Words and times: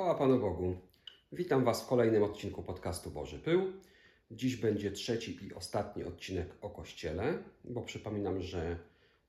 Chwała 0.00 0.14
Panu 0.14 0.38
Bogu. 0.38 0.76
Witam 1.32 1.64
Was 1.64 1.82
w 1.82 1.86
kolejnym 1.86 2.22
odcinku 2.22 2.62
podcastu 2.62 3.10
Boży 3.10 3.38
Pył. 3.38 3.72
Dziś 4.30 4.56
będzie 4.56 4.90
trzeci 4.90 5.46
i 5.46 5.54
ostatni 5.54 6.04
odcinek 6.04 6.48
o 6.60 6.70
Kościele, 6.70 7.38
bo 7.64 7.82
przypominam, 7.82 8.42
że 8.42 8.78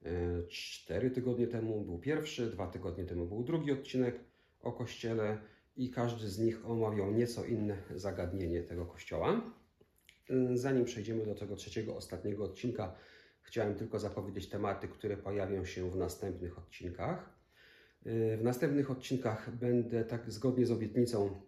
e, 0.06 0.10
cztery 0.48 1.12
tygodnie 1.12 1.48
temu 1.48 1.82
był 1.82 2.00
pierwszy, 2.00 2.48
dwa 2.48 2.68
tygodnie 2.68 3.04
temu 3.06 3.26
był 3.26 3.44
drugi 3.44 3.72
odcinek 3.72 4.20
o 4.62 4.72
Kościele 4.72 5.38
i 5.78 5.90
każdy 5.90 6.30
z 6.30 6.40
nich 6.40 6.70
omawiał 6.70 7.12
nieco 7.12 7.46
inne 7.46 7.78
zagadnienie 7.96 8.64
tego 8.64 8.86
Kościoła. 8.86 9.42
E, 10.30 10.58
zanim 10.58 10.86
przejdziemy 10.86 11.26
do 11.26 11.36
tego 11.36 11.56
trzeciego, 11.56 11.96
ostatniego 11.96 12.44
odcinka, 12.44 12.96
chciałem 13.42 13.76
tylko 13.76 14.00
zapowiedzieć 14.00 14.50
tematy, 14.50 14.88
które 14.88 15.18
pojawią 15.18 15.66
się 15.66 15.90
w 15.90 15.96
następnych 15.96 16.58
odcinkach. 16.58 17.41
E, 18.06 18.38
w 18.38 18.44
następnych 18.44 18.92
odcinkach 18.92 19.56
będę 19.56 20.06
tak 20.06 20.32
zgodnie 20.32 20.66
z 20.66 20.72
obietnicą 20.72 21.42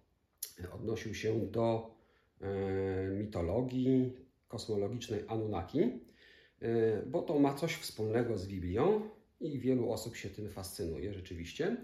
odnosił 0.76 1.16
się 1.16 1.40
do 1.40 1.96
e, 2.42 3.10
mitologii 3.10 4.14
kosmologicznej 4.48 5.24
Anunnaki, 5.28 5.82
e, 5.82 7.06
bo 7.06 7.22
to 7.22 7.40
ma 7.40 7.54
coś 7.54 7.76
wspólnego 7.76 8.38
z 8.38 8.48
Biblią 8.48 9.10
i 9.42 9.60
wielu 9.60 9.92
osób 9.92 10.16
się 10.16 10.30
tym 10.30 10.50
fascynuje 10.50 11.14
rzeczywiście. 11.14 11.78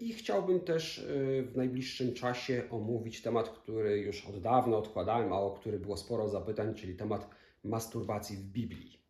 I 0.00 0.12
chciałbym 0.12 0.60
też 0.60 1.06
w 1.42 1.52
najbliższym 1.56 2.14
czasie 2.14 2.62
omówić 2.70 3.22
temat, 3.22 3.48
który 3.48 3.98
już 3.98 4.26
od 4.26 4.40
dawna 4.40 4.76
odkładałem, 4.76 5.32
a 5.32 5.40
o 5.40 5.50
który 5.50 5.78
było 5.78 5.96
sporo 5.96 6.28
zapytań, 6.28 6.74
czyli 6.74 6.96
temat 6.96 7.30
masturbacji 7.64 8.36
w 8.36 8.42
Biblii. 8.42 9.00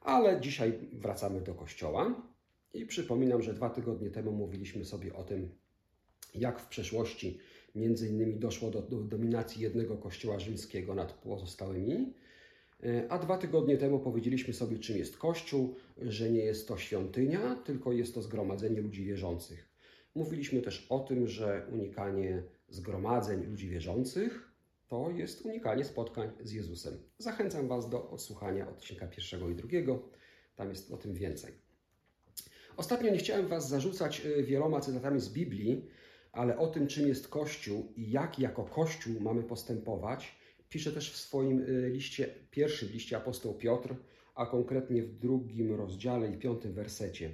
Ale 0.00 0.40
dzisiaj 0.40 0.78
wracamy 0.92 1.40
do 1.40 1.54
kościoła. 1.54 2.31
I 2.74 2.86
przypominam, 2.86 3.42
że 3.42 3.54
dwa 3.54 3.70
tygodnie 3.70 4.10
temu 4.10 4.32
mówiliśmy 4.32 4.84
sobie 4.84 5.14
o 5.14 5.24
tym, 5.24 5.48
jak 6.34 6.60
w 6.60 6.68
przeszłości 6.68 7.38
między 7.74 8.08
innymi 8.08 8.36
doszło 8.36 8.70
do, 8.70 8.82
do 8.82 8.96
dominacji 8.96 9.62
jednego 9.62 9.96
kościoła 9.96 10.38
rzymskiego 10.38 10.94
nad 10.94 11.12
pozostałymi. 11.12 12.14
A 13.08 13.18
dwa 13.18 13.38
tygodnie 13.38 13.76
temu 13.76 14.00
powiedzieliśmy 14.00 14.54
sobie, 14.54 14.78
czym 14.78 14.96
jest 14.96 15.16
Kościół, 15.16 15.76
że 16.02 16.30
nie 16.30 16.44
jest 16.44 16.68
to 16.68 16.76
świątynia, 16.76 17.56
tylko 17.56 17.92
jest 17.92 18.14
to 18.14 18.22
zgromadzenie 18.22 18.80
ludzi 18.80 19.04
wierzących. 19.04 19.68
Mówiliśmy 20.14 20.62
też 20.62 20.86
o 20.90 21.00
tym, 21.00 21.28
że 21.28 21.66
unikanie 21.72 22.42
zgromadzeń 22.68 23.46
ludzi 23.46 23.68
wierzących 23.68 24.52
to 24.88 25.10
jest 25.10 25.46
unikanie 25.46 25.84
spotkań 25.84 26.30
z 26.40 26.52
Jezusem. 26.52 26.98
Zachęcam 27.18 27.68
Was 27.68 27.90
do 27.90 28.10
odsłuchania 28.10 28.68
odcinka 28.68 29.06
pierwszego 29.06 29.48
i 29.50 29.54
drugiego, 29.54 30.08
tam 30.56 30.68
jest 30.68 30.90
o 30.90 30.96
tym 30.96 31.14
więcej. 31.14 31.61
Ostatnio 32.76 33.10
nie 33.10 33.18
chciałem 33.18 33.48
Was 33.48 33.68
zarzucać 33.68 34.22
y, 34.26 34.42
wieloma 34.42 34.80
cytatami 34.80 35.20
z 35.20 35.28
Biblii, 35.28 35.84
ale 36.32 36.58
o 36.58 36.66
tym, 36.66 36.86
czym 36.86 37.08
jest 37.08 37.28
Kościół 37.28 37.92
i 37.96 38.10
jak 38.10 38.38
jako 38.38 38.64
Kościół 38.64 39.20
mamy 39.20 39.42
postępować, 39.42 40.36
pisze 40.68 40.92
też 40.92 41.12
w 41.12 41.16
swoim 41.16 41.60
y, 41.60 41.90
liście, 41.90 42.28
pierwszym 42.50 42.88
liście 42.88 43.16
apostoł 43.16 43.54
Piotr, 43.54 43.94
a 44.34 44.46
konkretnie 44.46 45.02
w 45.02 45.18
drugim 45.18 45.74
rozdziale 45.74 46.30
i 46.30 46.38
piątym 46.38 46.72
wersecie. 46.72 47.30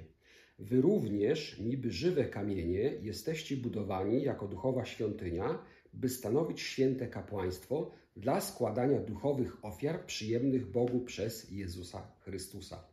Wy 0.59 0.81
również, 0.81 1.59
niby 1.59 1.91
żywe 1.91 2.25
kamienie, 2.25 2.81
jesteście 3.01 3.57
budowani 3.57 4.23
jako 4.23 4.47
duchowa 4.47 4.85
świątynia, 4.85 5.59
by 5.93 6.09
stanowić 6.09 6.61
święte 6.61 7.07
kapłaństwo 7.07 7.91
dla 8.15 8.41
składania 8.41 8.99
duchowych 8.99 9.65
ofiar 9.65 10.05
przyjemnych 10.05 10.71
Bogu 10.71 10.99
przez 10.99 11.51
Jezusa 11.51 12.11
Chrystusa. 12.19 12.88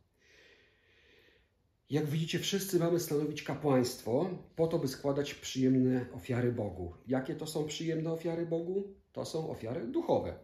Jak 1.89 2.05
widzicie, 2.05 2.39
wszyscy 2.39 2.79
mamy 2.79 2.99
stanowić 2.99 3.43
kapłaństwo 3.43 4.29
po 4.55 4.67
to, 4.67 4.79
by 4.79 4.87
składać 4.87 5.33
przyjemne 5.33 6.05
ofiary 6.13 6.51
Bogu. 6.51 6.93
Jakie 7.07 7.35
to 7.35 7.47
są 7.47 7.65
przyjemne 7.65 8.11
ofiary 8.11 8.45
Bogu? 8.45 8.93
To 9.11 9.25
są 9.25 9.49
ofiary 9.49 9.87
duchowe. 9.87 10.39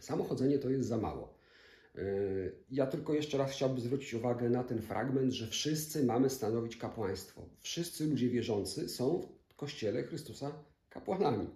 Samochodzenie 0.00 0.58
to 0.58 0.70
jest 0.70 0.88
za 0.88 0.98
mało. 0.98 1.34
Yy, 1.94 2.56
ja 2.70 2.86
tylko 2.86 3.14
jeszcze 3.14 3.38
raz 3.38 3.50
chciałbym 3.50 3.80
zwrócić 3.80 4.14
uwagę 4.14 4.50
na 4.50 4.64
ten 4.64 4.82
fragment, 4.82 5.32
że 5.32 5.46
wszyscy 5.46 6.04
mamy 6.04 6.30
stanowić 6.30 6.76
kapłaństwo. 6.76 7.48
Wszyscy 7.60 8.06
ludzie 8.06 8.28
wierzący 8.28 8.88
są 8.88 9.28
w 9.48 9.54
Kościele 9.56 10.02
Chrystusa 10.02 10.52
kapłanami. 10.90 11.46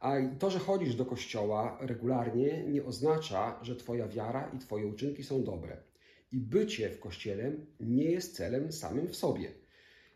A 0.00 0.14
to, 0.38 0.50
że 0.50 0.58
chodzisz 0.58 0.94
do 0.94 1.06
kościoła 1.06 1.78
regularnie, 1.80 2.64
nie 2.66 2.84
oznacza, 2.84 3.58
że 3.62 3.76
Twoja 3.76 4.08
wiara 4.08 4.50
i 4.56 4.58
Twoje 4.58 4.86
uczynki 4.86 5.24
są 5.24 5.44
dobre. 5.44 5.89
I 6.32 6.40
bycie 6.40 6.90
w 6.90 7.00
kościele 7.00 7.52
nie 7.80 8.04
jest 8.04 8.36
celem 8.36 8.72
samym 8.72 9.08
w 9.08 9.16
sobie. 9.16 9.52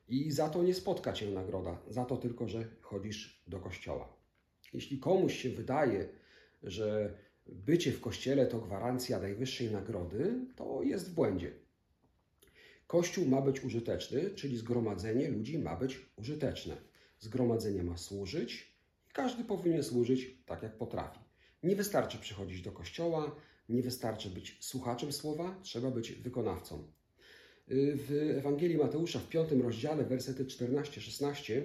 I 0.08 0.30
za 0.30 0.48
to 0.48 0.62
nie 0.62 0.74
spotka 0.74 1.12
cię 1.12 1.30
nagroda, 1.30 1.78
za 1.90 2.04
to 2.04 2.16
tylko, 2.16 2.48
że 2.48 2.64
chodzisz 2.80 3.42
do 3.46 3.60
kościoła. 3.60 4.16
Jeśli 4.72 4.98
komuś 4.98 5.36
się 5.36 5.50
wydaje, 5.50 6.08
że 6.62 7.14
bycie 7.46 7.92
w 7.92 8.00
kościele 8.00 8.46
to 8.46 8.58
gwarancja 8.58 9.20
najwyższej 9.20 9.70
nagrody, 9.70 10.34
to 10.56 10.82
jest 10.82 11.10
w 11.10 11.14
błędzie. 11.14 11.52
Kościół 12.86 13.26
ma 13.26 13.40
być 13.40 13.64
użyteczny, 13.64 14.30
czyli 14.30 14.56
zgromadzenie 14.56 15.28
ludzi 15.28 15.58
ma 15.58 15.76
być 15.76 16.00
użyteczne. 16.16 16.76
Zgromadzenie 17.20 17.82
ma 17.82 17.96
służyć 17.96 18.74
i 19.10 19.12
każdy 19.12 19.44
powinien 19.44 19.82
służyć 19.82 20.38
tak, 20.46 20.62
jak 20.62 20.76
potrafi. 20.76 21.18
Nie 21.62 21.76
wystarczy 21.76 22.18
przychodzić 22.18 22.62
do 22.62 22.72
kościoła, 22.72 23.36
nie 23.68 23.82
wystarczy 23.82 24.30
być 24.30 24.56
słuchaczem 24.60 25.12
słowa, 25.12 25.60
trzeba 25.62 25.90
być 25.90 26.12
wykonawcą. 26.12 26.82
Y, 27.70 27.96
w 27.96 28.36
Ewangelii 28.38 28.78
Mateusza 28.78 29.18
w 29.18 29.28
piątym 29.28 29.62
rozdziale, 29.62 30.04
wersety 30.04 30.44
14-16 30.44 31.62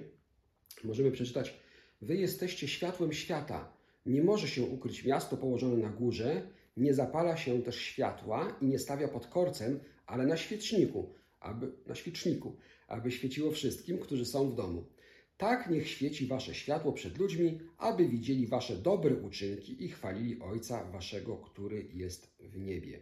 możemy 0.84 1.12
przeczytać 1.12 1.54
Wy 2.02 2.16
jesteście 2.16 2.68
światłem 2.68 3.14
świata. 3.14 3.74
Nie 4.06 4.24
może 4.24 4.48
się 4.48 4.64
ukryć 4.64 5.06
miasto 5.06 5.38
położone 5.38 5.78
na 5.78 5.90
górze, 5.90 6.42
nie 6.78 6.94
zapala 6.94 7.38
się 7.38 7.62
też 7.62 7.76
światła 7.76 8.58
i 8.62 8.66
nie 8.66 8.80
stawia 8.80 9.08
pod 9.08 9.28
korcem, 9.28 9.80
ale 10.06 10.26
na 10.26 10.38
świeczniku, 10.38 11.14
aby, 11.40 11.72
na 11.88 11.96
świeczniku, 11.96 12.56
aby 12.88 13.12
świeciło 13.12 13.52
wszystkim, 13.52 13.98
którzy 13.98 14.26
są 14.26 14.50
w 14.50 14.56
domu. 14.56 14.86
Tak 15.40 15.70
niech 15.70 15.90
świeci 15.90 16.28
wasze 16.28 16.56
światło 16.56 16.94
przed 16.94 17.18
ludźmi, 17.18 17.60
aby 17.78 18.08
widzieli 18.08 18.48
wasze 18.48 18.76
dobre 18.76 19.16
uczynki 19.16 19.84
i 19.84 19.90
chwalili 19.90 20.42
Ojca 20.42 20.84
waszego, 20.84 21.38
który 21.38 21.88
jest 21.94 22.32
w 22.40 22.58
niebie. 22.58 23.02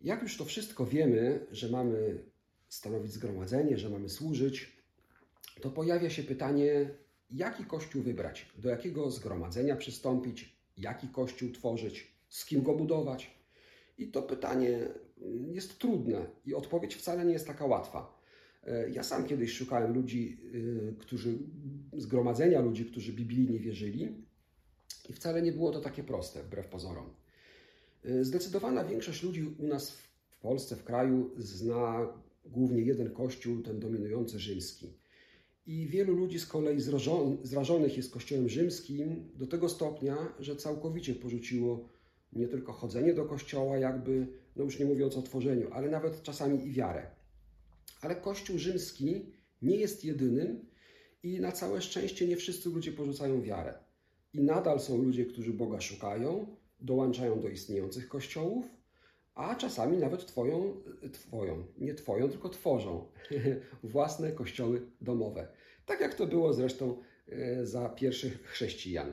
Jak 0.00 0.22
już 0.22 0.36
to 0.36 0.44
wszystko 0.44 0.86
wiemy, 0.86 1.46
że 1.50 1.68
mamy 1.68 2.24
stanowić 2.68 3.12
zgromadzenie, 3.12 3.78
że 3.78 3.88
mamy 3.88 4.08
służyć, 4.08 4.72
to 5.60 5.70
pojawia 5.70 6.10
się 6.10 6.22
pytanie, 6.22 6.90
jaki 7.30 7.64
kościół 7.64 8.02
wybrać, 8.02 8.46
do 8.58 8.68
jakiego 8.68 9.10
zgromadzenia 9.10 9.76
przystąpić, 9.76 10.56
jaki 10.76 11.08
kościół 11.08 11.52
tworzyć, 11.52 12.12
z 12.28 12.44
kim 12.44 12.62
go 12.62 12.74
budować. 12.74 13.30
I 13.98 14.06
to 14.06 14.22
pytanie 14.22 14.88
jest 15.52 15.78
trudne 15.78 16.26
i 16.46 16.54
odpowiedź 16.54 16.94
wcale 16.94 17.24
nie 17.24 17.32
jest 17.32 17.46
taka 17.46 17.66
łatwa. 17.66 18.17
E, 18.68 18.90
ja 18.90 19.02
sam 19.02 19.24
kiedyś 19.26 19.52
szukałem 19.52 19.94
ludzi, 19.94 20.40
e, 20.90 20.92
którzy, 20.92 21.38
zgromadzenia 21.96 22.60
ludzi, 22.60 22.84
którzy 22.84 23.12
biblijnie 23.12 23.58
wierzyli 23.58 24.08
i 25.08 25.12
wcale 25.12 25.42
nie 25.42 25.52
było 25.52 25.70
to 25.70 25.80
takie 25.80 26.02
proste, 26.04 26.42
wbrew 26.42 26.68
pozorom. 26.68 27.10
E, 28.04 28.24
zdecydowana 28.24 28.84
większość 28.84 29.22
ludzi 29.22 29.54
u 29.58 29.66
nas 29.66 29.90
w 29.90 30.38
Polsce, 30.40 30.76
w 30.76 30.84
kraju, 30.84 31.30
zna 31.36 32.08
głównie 32.44 32.82
jeden 32.82 33.10
kościół, 33.10 33.62
ten 33.62 33.80
dominujący 33.80 34.38
rzymski. 34.38 34.92
I 35.66 35.86
wielu 35.86 36.14
ludzi 36.14 36.38
z 36.38 36.46
kolei 36.46 36.80
zrażonych 37.42 37.96
jest 37.96 38.12
kościołem 38.12 38.48
rzymskim 38.48 39.28
do 39.34 39.46
tego 39.46 39.68
stopnia, 39.68 40.16
że 40.38 40.56
całkowicie 40.56 41.14
porzuciło 41.14 41.88
nie 42.32 42.48
tylko 42.48 42.72
chodzenie 42.72 43.14
do 43.14 43.24
kościoła, 43.24 43.78
jakby, 43.78 44.26
no 44.56 44.64
już 44.64 44.78
nie 44.78 44.86
mówiąc 44.86 45.16
o 45.16 45.22
tworzeniu, 45.22 45.68
ale 45.72 45.90
nawet 45.90 46.22
czasami 46.22 46.66
i 46.66 46.72
wiarę. 46.72 47.17
Ale 48.00 48.16
Kościół 48.16 48.58
rzymski 48.58 49.32
nie 49.62 49.76
jest 49.76 50.04
jedynym 50.04 50.66
i 51.22 51.40
na 51.40 51.52
całe 51.52 51.82
szczęście 51.82 52.26
nie 52.26 52.36
wszyscy 52.36 52.68
ludzie 52.68 52.92
porzucają 52.92 53.42
wiarę. 53.42 53.78
I 54.32 54.40
nadal 54.40 54.80
są 54.80 55.02
ludzie, 55.02 55.26
którzy 55.26 55.52
Boga 55.52 55.80
szukają, 55.80 56.56
dołączają 56.80 57.40
do 57.40 57.48
istniejących 57.48 58.08
kościołów, 58.08 58.66
a 59.34 59.54
czasami 59.54 59.98
nawet 59.98 60.26
twoją, 60.26 60.82
twoją, 61.12 61.66
nie 61.78 61.94
twoją, 61.94 62.28
tylko 62.28 62.48
tworzą 62.48 63.06
własne 63.82 64.32
kościoły 64.32 64.82
domowe. 65.00 65.48
Tak 65.86 66.00
jak 66.00 66.14
to 66.14 66.26
było 66.26 66.52
zresztą 66.52 67.02
e, 67.28 67.66
za 67.66 67.88
pierwszych 67.88 68.42
chrześcijan. 68.42 69.12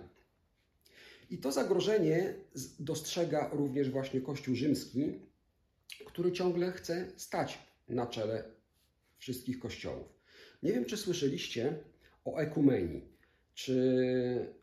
I 1.30 1.38
to 1.38 1.52
zagrożenie 1.52 2.34
dostrzega 2.80 3.50
również 3.54 3.90
właśnie 3.90 4.22
Kościół 4.22 4.56
rzymski, 4.56 5.20
który 6.06 6.32
ciągle 6.32 6.72
chce 6.72 7.12
stać 7.16 7.60
na 7.90 8.08
czele 8.08 8.55
wszystkich 9.26 9.60
kościołów. 9.60 10.08
Nie 10.64 10.74
wiem, 10.74 10.86
czy 10.86 10.98
słyszeliście 10.98 11.78
o 12.26 12.38
ekumenii, 12.38 13.02
czy 13.54 13.76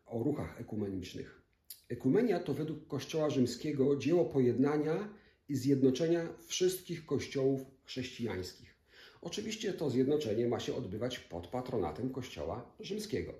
o 0.06 0.22
ruchach 0.22 0.60
ekumenicznych. 0.60 1.42
Ekumenia 1.88 2.40
to 2.40 2.54
według 2.54 2.86
Kościoła 2.86 3.30
Rzymskiego 3.30 3.96
dzieło 3.96 4.24
pojednania 4.24 5.14
i 5.48 5.56
zjednoczenia 5.56 6.28
wszystkich 6.46 7.06
kościołów 7.06 7.60
chrześcijańskich. 7.84 8.74
Oczywiście 9.20 9.72
to 9.72 9.90
zjednoczenie 9.90 10.48
ma 10.48 10.60
się 10.60 10.74
odbywać 10.74 11.18
pod 11.18 11.46
patronatem 11.46 12.10
Kościoła 12.10 12.74
Rzymskiego. 12.80 13.34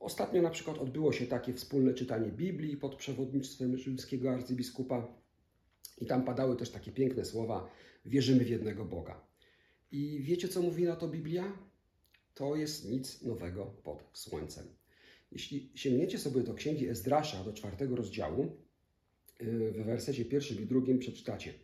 Ostatnio 0.00 0.42
na 0.42 0.50
przykład 0.50 0.78
odbyło 0.78 1.12
się 1.12 1.26
takie 1.26 1.54
wspólne 1.54 1.94
czytanie 1.94 2.28
Biblii 2.28 2.76
pod 2.76 2.96
przewodnictwem 2.96 3.78
rzymskiego 3.78 4.30
arcybiskupa 4.30 5.06
i 6.00 6.06
tam 6.06 6.24
padały 6.24 6.56
też 6.56 6.70
takie 6.70 6.92
piękne 6.92 7.24
słowa: 7.24 7.70
Wierzymy 8.06 8.44
w 8.44 8.50
jednego 8.50 8.84
Boga. 8.84 9.27
I 9.90 10.20
wiecie, 10.22 10.48
co 10.48 10.62
mówi 10.62 10.84
na 10.84 10.96
to 10.96 11.08
Biblia? 11.08 11.58
To 12.34 12.56
jest 12.56 12.90
nic 12.90 13.22
nowego 13.22 13.64
pod 13.64 14.04
słońcem. 14.12 14.66
Jeśli 15.32 15.72
sięgniecie 15.74 16.18
sobie 16.18 16.42
do 16.42 16.54
księgi 16.54 16.88
Ezdrasza, 16.88 17.44
do 17.44 17.52
czwartego 17.52 17.96
rozdziału, 17.96 18.56
yy, 19.40 19.72
w 19.72 19.84
wersecie 19.84 20.24
pierwszym 20.24 20.62
i 20.62 20.66
drugim 20.66 20.98
przeczytacie. 20.98 21.54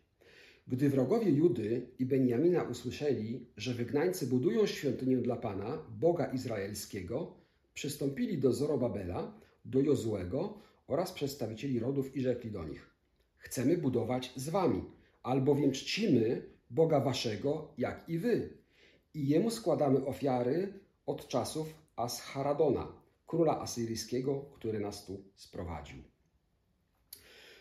Gdy 0.69 0.91
wrogowie 0.91 1.31
Judy 1.31 1.87
i 1.99 2.07
Benjamina 2.07 2.63
usłyszeli, 2.63 3.47
że 3.57 3.75
wygnańcy 3.75 4.27
budują 4.27 4.67
świątynię 4.67 5.17
dla 5.17 5.37
Pana, 5.37 5.87
Boga 5.99 6.27
Izraelskiego, 6.27 7.37
przystąpili 7.75 8.39
do 8.39 8.53
Zorobabela, 8.53 9.41
do 9.65 9.81
Jozłego 9.81 10.59
oraz 10.87 11.13
przedstawicieli 11.13 11.79
rodów 11.79 12.17
i 12.17 12.21
rzekli 12.21 12.51
do 12.51 12.65
nich: 12.65 12.91
Chcemy 13.37 13.79
budować 13.79 14.33
z 14.37 14.49
wami, 14.49 14.85
albowiem 15.23 15.73
czcimy 15.73 16.54
Boga 16.75 17.01
waszego, 17.01 17.73
jak 17.79 18.09
i 18.09 18.19
wy. 18.19 18.59
I 19.15 19.29
jemu 19.29 19.51
składamy 19.51 20.07
ofiary 20.07 20.73
od 21.07 21.29
czasów 21.29 21.75
Asharadona, 21.97 22.93
króla 23.27 23.61
asyryjskiego, 23.61 24.45
który 24.55 24.81
nas 24.81 25.07
tu 25.07 25.25
sprowadził. 25.37 25.99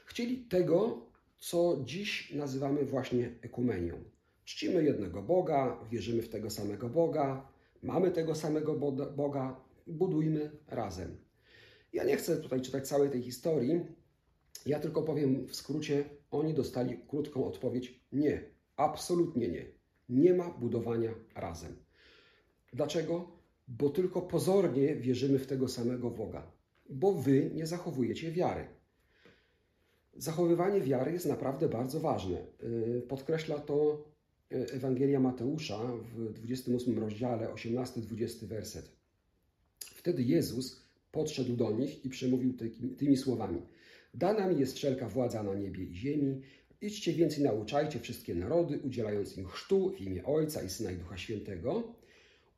Chcieli 0.06 0.38
tego, 0.38 1.06
co 1.38 1.82
dziś 1.84 2.34
nazywamy 2.34 2.86
właśnie 2.86 3.36
ekumenią. 3.42 4.04
Czcimy 4.46 4.84
jednego 4.84 5.22
Boga, 5.22 5.80
wierzymy 5.92 6.22
w 6.22 6.30
tego 6.30 6.50
samego 6.50 6.90
Boga, 6.90 7.48
mamy 7.84 8.12
tego 8.12 8.36
samego 8.36 8.74
Boga, 9.16 9.62
budujmy 9.88 10.52
razem. 10.68 11.18
Ja 11.94 12.04
nie 12.04 12.18
chcę 12.18 12.38
tutaj 12.38 12.62
czytać 12.62 12.88
całej 12.88 13.10
tej 13.10 13.24
historii, 13.24 13.86
ja 14.66 14.80
tylko 14.80 15.02
powiem 15.02 15.48
w 15.48 15.56
skrócie, 15.56 16.06
oni 16.32 16.54
dostali 16.54 17.00
krótką 17.08 17.48
odpowiedź: 17.48 18.00
nie, 18.12 18.53
absolutnie 18.76 19.48
nie. 19.48 19.66
Nie 20.10 20.34
ma 20.34 20.50
budowania 20.50 21.14
razem. 21.36 21.76
Dlaczego? 22.74 23.32
Bo 23.68 23.90
tylko 23.90 24.22
pozornie 24.22 24.96
wierzymy 24.96 25.40
w 25.40 25.48
tego 25.48 25.68
samego 25.68 26.12
Boga, 26.12 26.52
bo 26.90 27.14
wy 27.14 27.52
nie 27.54 27.68
zachowujecie 27.68 28.32
wiary. 28.32 28.68
Zachowywanie 30.18 30.82
wiary 30.82 31.12
jest 31.12 31.26
naprawdę 31.26 31.70
bardzo 31.70 32.00
ważne. 32.00 32.46
Y, 32.64 33.02
podkreśla 33.08 33.60
to 33.60 34.06
y, 34.52 34.72
Ewangelia 34.72 35.20
Mateusza 35.20 35.80
w 36.16 36.34
28 36.34 37.00
rozdziale, 37.00 37.48
18-20 37.48 38.46
werset. 38.46 38.92
Wtedy 39.80 40.24
Jezus 40.24 40.84
podszedł 41.12 41.56
do 41.56 41.72
nich 41.72 42.06
i 42.06 42.10
przemówił 42.10 42.54
tymi 42.98 43.18
słowami: 43.18 43.62
Dana 44.14 44.48
mi 44.48 44.60
jest 44.60 44.76
wszelka 44.76 45.10
władza 45.10 45.44
na 45.44 45.54
niebie 45.54 45.84
i 45.84 45.96
ziemi. 45.96 46.42
Idźcie 46.84 47.14
więc 47.14 47.38
i 47.38 47.44
nauczajcie 47.44 48.00
wszystkie 48.00 48.36
narody, 48.36 48.80
udzielając 48.80 49.38
im 49.38 49.48
chrztu 49.48 49.90
w 49.90 50.02
imię 50.02 50.26
Ojca 50.26 50.64
i 50.64 50.70
Syna 50.70 50.92
i 50.92 50.96
Ducha 50.98 51.18
Świętego. 51.18 51.84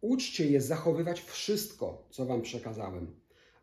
Uczcie 0.01 0.49
je 0.49 0.61
zachowywać 0.61 1.21
wszystko, 1.21 2.07
co 2.09 2.25
wam 2.25 2.41
przekazałem. 2.41 3.07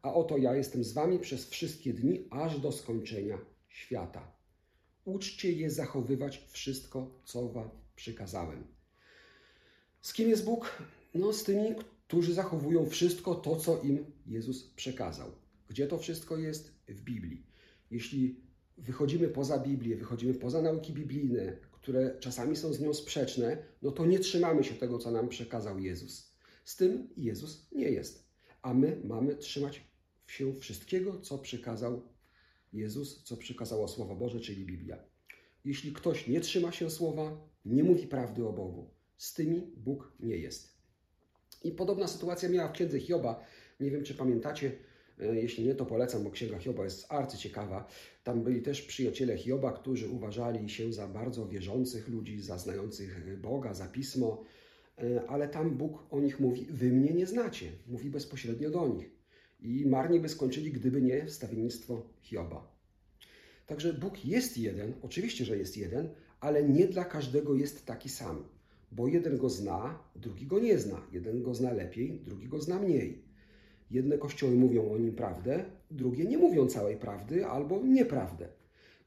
A 0.03 0.15
oto 0.15 0.37
ja 0.37 0.57
jestem 0.57 0.85
z 0.85 0.93
wami 0.93 1.19
przez 1.19 1.49
wszystkie 1.49 1.93
dni, 1.93 2.29
aż 2.31 2.61
do 2.61 2.73
skończenia 2.73 3.39
świata. 3.69 4.33
Uczcie 5.05 5.53
je 5.53 5.71
zachowywać 5.71 6.47
wszystko, 6.51 7.21
co 7.25 7.49
wam 7.49 7.71
przykazałem. 7.97 8.65
Z 10.03 10.13
kim 10.13 10.29
jest 10.29 10.45
Bóg? 10.45 10.83
No, 11.15 11.33
z 11.33 11.45
tymi, 11.45 11.75
którzy 12.07 12.35
zachowują 12.35 12.89
wszystko 12.89 13.35
to, 13.35 13.57
co 13.57 13.83
im 13.83 14.07
Jezus 14.27 14.65
przekazał. 14.65 15.31
Gdzie 15.69 15.87
to 15.87 15.99
wszystko 15.99 16.37
jest? 16.37 16.73
W 16.89 17.03
Biblii. 17.03 17.47
Jeśli 17.91 18.52
wychodzimy 18.79 19.29
poza 19.29 19.59
Biblię, 19.59 19.97
wychodzimy 19.97 20.35
poza 20.35 20.63
nauki 20.63 20.93
biblijne, 20.93 21.57
które 21.73 22.17
czasami 22.21 22.57
są 22.57 22.73
z 22.73 22.81
nią 22.81 22.95
sprzeczne, 22.95 23.59
no 23.83 23.91
to 23.91 24.07
nie 24.07 24.19
trzymamy 24.19 24.65
się 24.65 24.75
tego, 24.75 24.99
co 24.99 25.11
nam 25.11 25.29
przekazał 25.29 25.79
Jezus. 25.79 26.33
Z 26.65 26.77
tym 26.77 27.09
Jezus 27.17 27.69
nie 27.73 27.91
jest. 27.91 28.27
A 28.63 28.75
my 28.75 29.01
mamy 29.05 29.37
trzymać 29.37 29.85
się 30.27 30.55
wszystkiego, 30.55 31.21
co 31.21 31.39
przekazał 31.39 32.03
Jezus, 32.73 33.23
co 33.25 33.37
przekazało 33.37 33.89
Słowo 33.89 34.17
Boże, 34.17 34.41
czyli 34.41 34.65
Biblia. 34.65 34.99
Jeśli 35.65 35.93
ktoś 35.93 36.29
nie 36.29 36.41
trzyma 36.41 36.73
się 36.73 36.91
słowa, 36.91 37.49
nie 37.65 37.85
mówi 37.85 38.07
prawdy 38.07 38.47
o 38.47 38.53
Bogu. 38.53 38.91
Z 39.17 39.35
tymi 39.35 39.73
Bóg 39.77 40.13
nie 40.21 40.37
jest. 40.37 40.73
I 41.65 41.71
podobna 41.73 42.07
sytuacja 42.07 42.49
miała 42.49 42.69
w 42.69 42.73
księdze 42.73 43.01
Hioba. 43.01 43.45
Nie 43.81 43.91
wiem, 43.91 44.05
czy 44.05 44.15
pamiętacie, 44.15 44.73
jeśli 45.19 45.65
nie, 45.65 45.75
to 45.75 45.87
polecam, 45.87 46.25
bo 46.25 46.31
księga 46.31 46.59
Hioba 46.59 46.85
jest 46.85 47.07
arcyciekawa. 47.13 47.89
Tam 48.25 48.43
byli 48.43 48.63
też 48.63 48.83
przyjaciele 48.83 49.37
Hioba, 49.37 49.73
którzy 49.73 50.09
uważali 50.09 50.69
się 50.69 50.93
za 50.93 51.09
bardzo 51.09 51.49
wierzących 51.49 52.09
ludzi, 52.09 52.41
za 52.41 52.59
znających 52.59 53.41
Boga, 53.41 53.75
za 53.75 53.87
pismo, 53.87 54.45
e, 54.99 55.23
ale 55.29 55.49
tam 55.49 55.71
Bóg 55.71 56.07
o 56.11 56.21
nich 56.21 56.41
mówi: 56.41 56.67
Wy 56.71 56.91
mnie 56.91 57.13
nie 57.13 57.27
znacie. 57.27 57.73
Mówi 57.87 58.11
bezpośrednio 58.11 58.71
do 58.71 58.89
nich. 58.89 59.11
I 59.61 59.87
marnie 59.87 60.21
by 60.21 60.29
skończyli, 60.29 60.73
gdyby 60.73 61.03
nie 61.03 61.27
wstawiennictwo 61.27 62.07
Hioba. 62.23 62.73
Także 63.67 63.93
Bóg 63.93 64.25
jest 64.25 64.59
jeden, 64.59 64.93
oczywiście, 65.03 65.45
że 65.45 65.59
jest 65.59 65.77
jeden, 65.77 66.09
ale 66.41 66.69
nie 66.69 66.89
dla 66.89 67.05
każdego 67.05 67.55
jest 67.55 67.87
taki 67.87 68.09
sam 68.09 68.45
bo 68.93 69.09
jeden 69.09 69.39
go 69.39 69.51
zna, 69.51 69.99
drugi 70.17 70.47
go 70.47 70.59
nie 70.59 70.79
zna. 70.79 71.01
Jeden 71.13 71.43
go 71.43 71.55
zna 71.55 71.73
lepiej, 71.73 72.21
drugi 72.25 72.49
go 72.49 72.61
zna 72.61 72.79
mniej. 72.79 73.23
Jedne 73.93 74.19
kościoły 74.19 74.55
mówią 74.55 74.93
o 74.93 74.99
nim 74.99 75.15
prawdę, 75.15 75.65
drugie 75.91 76.25
nie 76.25 76.39
mówią 76.39 76.67
całej 76.67 76.97
prawdy 76.97 77.47
albo 77.47 77.83
nieprawdę. 77.83 78.49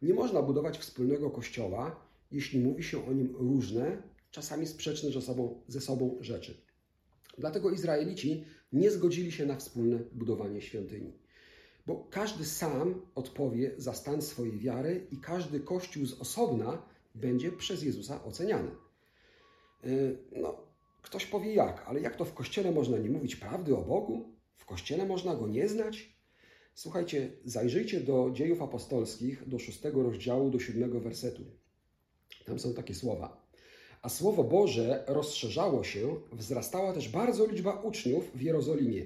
Nie 0.01 0.13
można 0.13 0.41
budować 0.41 0.77
wspólnego 0.77 1.29
kościoła, 1.29 1.95
jeśli 2.31 2.59
mówi 2.59 2.83
się 2.83 3.05
o 3.05 3.13
nim 3.13 3.35
różne, 3.35 4.01
czasami 4.31 4.67
sprzeczne 4.67 5.11
ze 5.11 5.21
sobą, 5.21 5.61
ze 5.67 5.81
sobą 5.81 6.17
rzeczy. 6.21 6.57
Dlatego 7.37 7.71
Izraelici 7.71 8.43
nie 8.73 8.91
zgodzili 8.91 9.31
się 9.31 9.45
na 9.45 9.55
wspólne 9.55 9.99
budowanie 10.11 10.61
świątyni. 10.61 11.13
Bo 11.87 12.07
każdy 12.09 12.45
sam 12.45 13.01
odpowie 13.15 13.71
za 13.77 13.93
stan 13.93 14.21
swojej 14.21 14.59
wiary 14.59 15.07
i 15.11 15.17
każdy 15.17 15.59
kościół 15.59 16.05
z 16.05 16.21
osobna 16.21 16.81
będzie 17.15 17.51
przez 17.51 17.83
Jezusa 17.83 18.23
oceniany. 18.23 18.71
Y, 19.85 20.17
no, 20.31 20.57
ktoś 21.01 21.25
powie 21.25 21.53
jak, 21.53 21.83
ale 21.87 22.01
jak 22.01 22.15
to 22.15 22.25
w 22.25 22.33
kościele 22.33 22.71
można 22.71 22.97
nie 22.97 23.09
mówić 23.09 23.35
prawdy 23.35 23.77
o 23.77 23.81
Bogu? 23.81 24.34
W 24.57 24.65
kościele 24.65 25.05
można 25.05 25.35
go 25.35 25.47
nie 25.47 25.67
znać? 25.69 26.15
Słuchajcie, 26.75 27.31
zajrzyjcie 27.45 27.99
do 27.99 28.31
dziejów 28.33 28.61
apostolskich, 28.61 29.49
do 29.49 29.59
szóstego 29.59 30.03
rozdziału, 30.03 30.49
do 30.49 30.59
siódmego 30.59 30.99
wersetu. 30.99 31.41
Tam 32.45 32.59
są 32.59 32.73
takie 32.73 32.95
słowa. 32.95 33.45
A 34.01 34.09
słowo 34.09 34.43
Boże 34.43 35.03
rozszerzało 35.07 35.83
się, 35.83 36.15
wzrastała 36.31 36.93
też 36.93 37.09
bardzo 37.09 37.45
liczba 37.45 37.81
uczniów 37.81 38.31
w 38.35 38.41
Jerozolimie, 38.41 39.05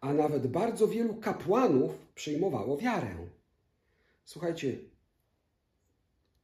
a 0.00 0.12
nawet 0.14 0.46
bardzo 0.46 0.88
wielu 0.88 1.14
kapłanów 1.14 2.06
przyjmowało 2.14 2.76
wiarę. 2.76 3.16
Słuchajcie, 4.24 4.78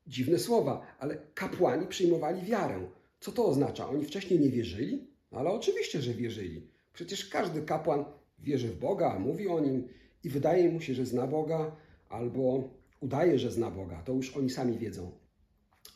dziwne 0.06 0.38
słowa, 0.38 0.86
ale 0.98 1.16
kapłani 1.34 1.86
przyjmowali 1.86 2.42
wiarę. 2.42 2.88
Co 3.20 3.32
to 3.32 3.46
oznacza? 3.46 3.88
Oni 3.88 4.04
wcześniej 4.04 4.40
nie 4.40 4.50
wierzyli? 4.50 5.06
Ale 5.30 5.50
oczywiście, 5.50 6.02
że 6.02 6.14
wierzyli. 6.14 6.68
Przecież 6.92 7.28
każdy 7.28 7.62
kapłan 7.62 8.04
wierzy 8.44 8.68
w 8.68 8.78
Boga, 8.78 9.18
mówi 9.18 9.48
o 9.48 9.60
nim 9.60 9.88
i 10.24 10.30
wydaje 10.30 10.68
mu 10.68 10.80
się, 10.80 10.94
że 10.94 11.06
zna 11.06 11.26
Boga, 11.26 11.76
albo 12.08 12.70
udaje, 13.00 13.38
że 13.38 13.50
zna 13.50 13.70
Boga. 13.70 14.02
To 14.02 14.12
już 14.12 14.36
oni 14.36 14.50
sami 14.50 14.78
wiedzą 14.78 15.10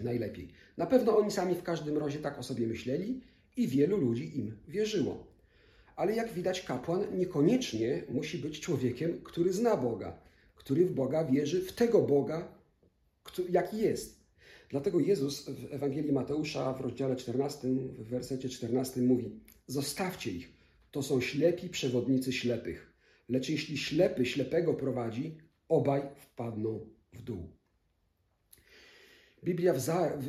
najlepiej. 0.00 0.48
Na 0.76 0.86
pewno 0.86 1.18
oni 1.18 1.30
sami 1.30 1.54
w 1.54 1.62
każdym 1.62 1.98
razie 1.98 2.18
tak 2.18 2.38
o 2.38 2.42
sobie 2.42 2.66
myśleli 2.66 3.20
i 3.56 3.68
wielu 3.68 3.96
ludzi 3.96 4.38
im 4.38 4.56
wierzyło. 4.68 5.26
Ale 5.96 6.14
jak 6.14 6.32
widać, 6.32 6.62
kapłan 6.62 7.18
niekoniecznie 7.18 8.02
musi 8.08 8.38
być 8.38 8.60
człowiekiem, 8.60 9.20
który 9.24 9.52
zna 9.52 9.76
Boga, 9.76 10.20
który 10.56 10.84
w 10.84 10.92
Boga 10.92 11.24
wierzy, 11.24 11.62
w 11.62 11.72
tego 11.72 12.02
Boga, 12.02 12.48
jaki 13.50 13.78
jest. 13.78 14.18
Dlatego 14.70 15.00
Jezus 15.00 15.48
w 15.48 15.72
Ewangelii 15.72 16.12
Mateusza 16.12 16.72
w 16.72 16.80
rozdziale 16.80 17.16
14, 17.16 17.68
w 17.98 18.08
wersecie 18.08 18.48
14 18.48 19.00
mówi: 19.00 19.40
Zostawcie 19.66 20.30
ich, 20.30 20.57
to 20.90 21.02
są 21.02 21.20
ślepi 21.20 21.68
przewodnicy 21.68 22.32
ślepych. 22.32 22.92
Lecz 23.28 23.48
jeśli 23.48 23.78
ślepy 23.78 24.26
ślepego 24.26 24.74
prowadzi, 24.74 25.38
obaj 25.68 26.02
wpadną 26.16 26.86
w 27.12 27.22
dół. 27.22 27.48
Biblia 29.44 29.74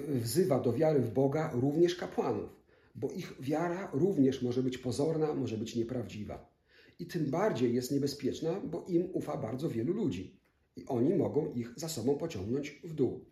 wzywa 0.07 0.59
do 0.59 0.73
wiary 0.73 0.99
w 0.99 1.11
Boga 1.11 1.51
również 1.53 1.95
kapłanów, 1.95 2.49
bo 2.95 3.11
ich 3.11 3.33
wiara 3.39 3.89
również 3.93 4.41
może 4.41 4.63
być 4.63 4.77
pozorna, 4.77 5.33
może 5.33 5.57
być 5.57 5.75
nieprawdziwa. 5.75 6.49
I 6.99 7.05
tym 7.05 7.25
bardziej 7.25 7.73
jest 7.73 7.91
niebezpieczna, 7.91 8.59
bo 8.59 8.85
im 8.87 9.09
ufa 9.13 9.37
bardzo 9.37 9.69
wielu 9.69 9.93
ludzi 9.93 10.39
i 10.75 10.85
oni 10.85 11.15
mogą 11.15 11.53
ich 11.53 11.73
za 11.75 11.89
sobą 11.89 12.17
pociągnąć 12.17 12.81
w 12.83 12.93
dół. 12.93 13.25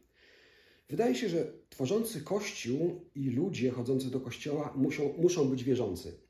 Wydaje 0.89 1.15
się, 1.15 1.29
że 1.29 1.53
tworzący 1.69 2.21
Kościół 2.21 3.05
i 3.15 3.29
ludzie 3.29 3.71
chodzący 3.71 4.11
do 4.11 4.19
Kościoła 4.19 4.73
muszą, 4.75 5.13
muszą 5.17 5.49
być 5.49 5.63
wierzący. 5.63 6.26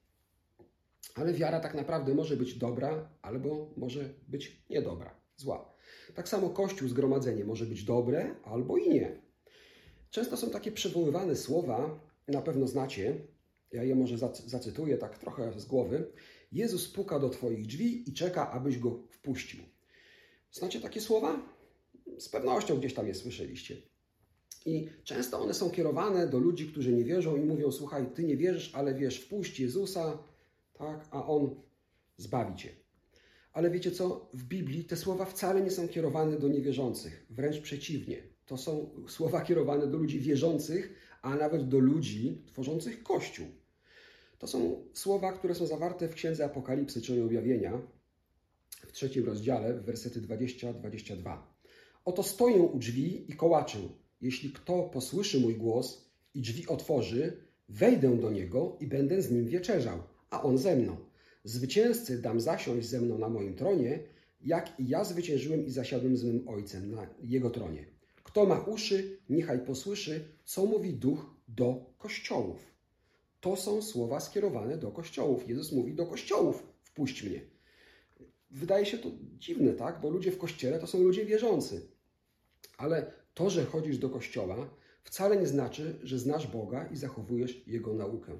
Ale 1.17 1.33
wiara 1.33 1.59
tak 1.59 1.74
naprawdę 1.74 2.13
może 2.13 2.38
być 2.38 2.55
dobra, 2.55 3.09
albo 3.21 3.69
może 3.77 4.09
być 4.27 4.62
niedobra, 4.69 5.15
zła. 5.38 5.74
Tak 6.15 6.29
samo 6.29 6.50
Kościół, 6.50 6.88
zgromadzenie 6.88 7.45
może 7.45 7.65
być 7.65 7.83
dobre, 7.83 8.36
albo 8.43 8.77
i 8.77 8.89
nie. 8.89 9.21
Często 10.09 10.38
są 10.38 10.50
takie 10.50 10.71
przywoływane 10.71 11.36
słowa, 11.36 12.00
na 12.27 12.41
pewno 12.41 12.67
znacie, 12.67 13.15
ja 13.71 13.83
je 13.83 13.95
może 13.95 14.17
zacytuję 14.45 14.97
tak 14.97 15.17
trochę 15.17 15.59
z 15.59 15.65
głowy. 15.65 16.12
Jezus 16.51 16.88
puka 16.88 17.19
do 17.19 17.29
Twoich 17.29 17.65
drzwi 17.65 18.09
i 18.09 18.13
czeka, 18.13 18.51
abyś 18.51 18.79
go 18.79 19.00
wpuścił. 19.09 19.59
Znacie 20.51 20.81
takie 20.81 21.01
słowa? 21.01 21.39
Z 22.17 22.29
pewnością 22.29 22.77
gdzieś 22.77 22.93
tam 22.93 23.07
je 23.07 23.15
słyszeliście. 23.15 23.77
I 24.65 24.89
często 25.03 25.39
one 25.39 25.53
są 25.53 25.69
kierowane 25.69 26.27
do 26.27 26.39
ludzi, 26.39 26.67
którzy 26.67 26.93
nie 26.93 27.03
wierzą 27.03 27.36
i 27.36 27.39
mówią: 27.39 27.71
Słuchaj, 27.71 28.05
ty 28.15 28.24
nie 28.24 28.38
wierzysz, 28.38 28.75
ale 28.75 28.93
wiesz, 28.93 29.19
wpuść 29.19 29.59
Jezusa, 29.59 30.17
tak, 30.77 31.07
a 31.12 31.27
on 31.27 31.55
zbawi 32.17 32.55
cię. 32.55 32.69
Ale 33.53 33.69
wiecie 33.72 33.91
co? 33.91 34.29
W 34.34 34.43
Biblii 34.43 34.86
te 34.86 34.96
słowa 34.96 35.25
wcale 35.25 35.62
nie 35.62 35.72
są 35.72 35.88
kierowane 35.88 36.39
do 36.39 36.48
niewierzących, 36.48 37.25
wręcz 37.29 37.62
przeciwnie. 37.62 38.24
To 38.46 38.57
są 38.57 38.89
słowa 39.07 39.41
kierowane 39.41 39.88
do 39.88 39.98
ludzi 39.98 40.19
wierzących, 40.19 40.93
a 41.22 41.36
nawet 41.36 41.67
do 41.69 41.79
ludzi 41.79 42.43
tworzących 42.46 43.03
Kościół. 43.03 43.48
To 44.39 44.48
są 44.48 44.86
słowa, 44.93 45.31
które 45.31 45.55
są 45.55 45.67
zawarte 45.67 46.07
w 46.07 46.13
Księdze 46.13 46.46
Apokalipsy, 46.46 47.01
czyli 47.01 47.22
Objawienia, 47.22 47.81
w 48.69 48.91
trzecim 48.91 49.25
rozdziale, 49.25 49.74
w 49.74 49.84
wersety 49.84 50.22
20-22. 50.22 51.38
Oto 52.05 52.24
stoję 52.24 52.62
u 52.62 52.79
drzwi 52.79 53.31
i 53.31 53.36
kołaczę. 53.36 53.79
Jeśli 54.22 54.51
kto 54.51 54.84
posłyszy 54.84 55.39
mój 55.39 55.55
głos 55.55 56.12
i 56.34 56.41
drzwi 56.41 56.67
otworzy, 56.67 57.38
wejdę 57.69 58.17
do 58.17 58.31
niego 58.31 58.77
i 58.79 58.88
będę 58.88 59.22
z 59.22 59.31
nim 59.31 59.46
wieczerzał, 59.46 60.03
a 60.29 60.43
on 60.43 60.57
ze 60.57 60.75
mną. 60.75 60.98
Zwycięzcy 61.43 62.22
dam 62.22 62.41
zasiąść 62.41 62.88
ze 62.88 63.01
mną 63.01 63.17
na 63.17 63.29
moim 63.29 63.55
tronie, 63.55 64.00
jak 64.41 64.79
i 64.79 64.88
ja 64.88 65.03
zwyciężyłem 65.03 65.65
i 65.65 65.72
zasiadłem 65.72 66.17
z 66.17 66.24
mym 66.24 66.48
ojcem 66.48 66.91
na 66.91 67.07
jego 67.22 67.50
tronie. 67.50 67.86
Kto 68.24 68.46
ma 68.46 68.60
uszy, 68.60 69.19
niechaj 69.29 69.65
posłyszy, 69.65 70.27
co 70.46 70.65
mówi 70.65 70.93
duch 70.93 71.25
do 71.48 71.93
kościołów. 71.98 72.77
To 73.39 73.55
są 73.55 73.81
słowa 73.81 74.19
skierowane 74.19 74.77
do 74.77 74.91
kościołów. 74.91 75.50
Jezus 75.50 75.72
mówi 75.72 75.93
do 75.93 76.05
kościołów: 76.05 76.63
wpuść 76.84 77.24
mnie. 77.24 77.41
Wydaje 78.51 78.86
się 78.86 78.98
to 78.98 79.10
dziwne, 79.39 79.74
tak? 79.74 80.01
Bo 80.01 80.10
ludzie 80.10 80.31
w 80.31 80.38
kościele 80.38 80.79
to 80.79 80.88
są 80.88 81.03
ludzie 81.03 81.25
wierzący. 81.25 81.88
Ale 82.77 83.12
to, 83.34 83.50
że 83.50 83.65
chodzisz 83.65 83.98
do 83.98 84.10
kościoła, 84.10 84.69
wcale 85.03 85.38
nie 85.38 85.48
znaczy, 85.48 86.00
że 86.03 86.19
znasz 86.19 86.48
Boga 86.48 86.88
i 86.88 86.98
zachowujesz 86.98 87.67
Jego 87.67 87.93
naukę. 87.93 88.39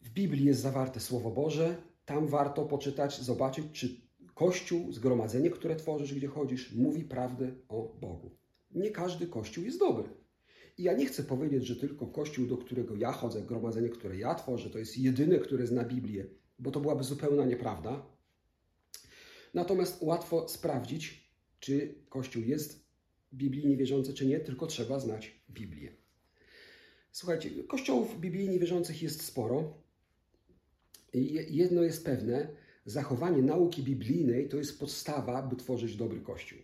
W 0.00 0.10
Biblii 0.10 0.44
jest 0.44 0.60
zawarte 0.60 1.00
Słowo 1.00 1.30
Boże, 1.30 1.82
tam 2.04 2.28
warto 2.28 2.64
poczytać, 2.64 3.20
zobaczyć, 3.20 3.64
czy 3.72 4.00
Kościół, 4.34 4.92
zgromadzenie, 4.92 5.50
które 5.50 5.76
tworzysz, 5.76 6.14
gdzie 6.14 6.28
chodzisz, 6.28 6.72
mówi 6.72 7.04
prawdę 7.04 7.54
o 7.68 7.96
Bogu. 8.00 8.30
Nie 8.70 8.90
każdy 8.90 9.26
Kościół 9.26 9.64
jest 9.64 9.78
dobry. 9.78 10.08
I 10.78 10.82
ja 10.82 10.92
nie 10.92 11.06
chcę 11.06 11.22
powiedzieć, 11.22 11.66
że 11.66 11.76
tylko 11.76 12.06
Kościół, 12.06 12.46
do 12.46 12.56
którego 12.56 12.96
ja 12.96 13.12
chodzę, 13.12 13.42
gromadzenie, 13.42 13.88
które 13.88 14.16
ja 14.16 14.34
tworzę, 14.34 14.70
to 14.70 14.78
jest 14.78 14.98
jedyny, 14.98 15.38
który 15.38 15.66
zna 15.66 15.84
Biblię, 15.84 16.26
bo 16.58 16.70
to 16.70 16.80
byłaby 16.80 17.04
zupełna 17.04 17.44
nieprawda. 17.44 18.06
Natomiast 19.54 20.02
łatwo 20.02 20.48
sprawdzić, 20.48 21.30
czy 21.60 21.94
Kościół 22.08 22.42
jest 22.42 22.84
biblijnie 23.34 23.76
wierzący, 23.76 24.14
czy 24.14 24.26
nie, 24.26 24.40
tylko 24.40 24.66
trzeba 24.66 25.00
znać 25.00 25.40
Biblię. 25.50 25.92
Słuchajcie, 27.12 27.50
kościołów 27.64 28.20
biblijnie 28.20 28.58
wierzących 28.58 29.02
jest 29.02 29.24
sporo. 29.24 29.74
Jedno 31.50 31.82
jest 31.82 32.04
pewne, 32.04 32.48
zachowanie 32.84 33.42
nauki 33.42 33.82
biblijnej 33.82 34.48
to 34.48 34.56
jest 34.56 34.80
podstawa, 34.80 35.42
by 35.42 35.56
tworzyć 35.56 35.96
dobry 35.96 36.20
kościół. 36.20 36.58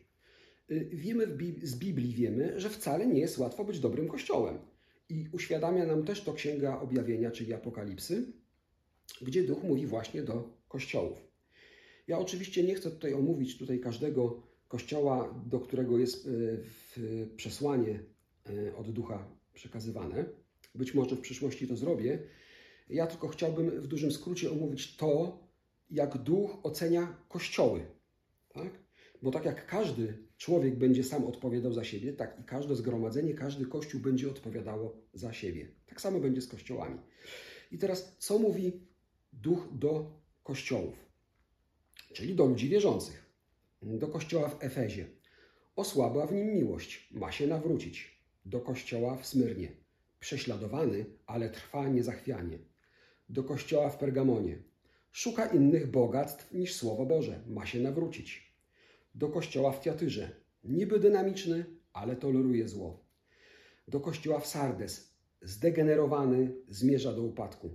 Y, 0.70 0.88
wiemy 0.92 1.38
z 1.62 1.76
Biblii 1.76 2.14
wiemy, 2.14 2.60
że 2.60 2.70
wcale 2.70 3.06
nie 3.06 3.20
jest 3.20 3.38
łatwo 3.38 3.64
być 3.64 3.80
dobrym 3.80 4.08
kościołem. 4.08 4.58
I 5.08 5.28
uświadamia 5.32 5.86
nam 5.86 6.04
też 6.04 6.22
to 6.22 6.32
Księga 6.32 6.80
Objawienia, 6.80 7.30
czyli 7.30 7.54
Apokalipsy, 7.54 8.32
gdzie 9.22 9.42
Duch 9.42 9.62
mówi 9.62 9.86
właśnie 9.86 10.22
do 10.22 10.50
kościołów. 10.68 11.18
Ja 12.08 12.18
oczywiście 12.18 12.62
nie 12.62 12.74
chcę 12.74 12.90
tutaj 12.90 13.14
omówić 13.14 13.58
tutaj 13.58 13.80
każdego 13.80 14.42
kościoła, 14.68 15.42
do 15.46 15.60
którego 15.60 15.98
jest 15.98 16.26
y, 16.26 17.28
przesłanie 17.36 18.00
y, 18.50 18.76
od 18.76 18.90
Ducha 18.90 19.28
przekazywane. 19.54 20.24
Być 20.74 20.94
może 20.94 21.16
w 21.16 21.20
przyszłości 21.20 21.68
to 21.68 21.76
zrobię. 21.76 22.18
Ja 22.88 23.06
tylko 23.06 23.28
chciałbym 23.28 23.70
w 23.70 23.86
dużym 23.86 24.12
skrócie 24.12 24.50
omówić 24.50 24.96
to, 24.96 25.38
jak 25.90 26.18
duch 26.18 26.58
ocenia 26.62 27.16
kościoły. 27.28 27.86
Tak? 28.48 28.70
Bo 29.22 29.30
tak 29.30 29.44
jak 29.44 29.66
każdy 29.66 30.18
człowiek 30.36 30.76
będzie 30.76 31.04
sam 31.04 31.24
odpowiadał 31.24 31.72
za 31.72 31.84
siebie, 31.84 32.12
tak 32.12 32.40
i 32.40 32.44
każde 32.44 32.76
zgromadzenie, 32.76 33.34
każdy 33.34 33.66
kościół 33.66 34.00
będzie 34.00 34.28
odpowiadało 34.28 34.96
za 35.14 35.32
siebie. 35.32 35.68
Tak 35.86 36.00
samo 36.00 36.20
będzie 36.20 36.40
z 36.40 36.48
kościołami. 36.48 36.98
I 37.72 37.78
teraz, 37.78 38.16
co 38.18 38.38
mówi 38.38 38.72
duch 39.32 39.68
do 39.72 40.20
kościołów? 40.42 40.94
Czyli 42.12 42.34
do 42.34 42.46
ludzi 42.46 42.68
wierzących. 42.68 43.26
Do 43.82 44.08
kościoła 44.08 44.48
w 44.48 44.64
Efezie. 44.64 45.06
Osłabła 45.76 46.26
w 46.26 46.32
nim 46.32 46.54
miłość, 46.54 47.08
ma 47.12 47.32
się 47.32 47.46
nawrócić. 47.46 48.20
Do 48.44 48.60
kościoła 48.60 49.16
w 49.16 49.26
Smyrnie. 49.26 49.72
Prześladowany, 50.20 51.04
ale 51.26 51.50
trwa 51.50 51.88
niezachwianie. 51.88 52.58
Do 53.28 53.44
kościoła 53.44 53.90
w 53.90 53.98
Pergamonie 53.98 54.62
Szuka 55.16 55.46
innych 55.46 55.90
bogactw 55.90 56.52
niż 56.52 56.74
Słowo 56.74 57.06
Boże. 57.06 57.40
Ma 57.46 57.66
się 57.66 57.80
nawrócić. 57.80 58.56
Do 59.14 59.28
kościoła 59.28 59.72
w 59.72 59.80
Tiatyrze. 59.80 60.30
Niby 60.64 61.00
dynamiczny, 61.00 61.64
ale 61.92 62.16
toleruje 62.16 62.68
zło. 62.68 63.04
Do 63.88 64.00
kościoła 64.00 64.40
w 64.40 64.46
Sardes. 64.46 65.16
Zdegenerowany, 65.42 66.54
zmierza 66.68 67.12
do 67.12 67.22
upadku. 67.22 67.70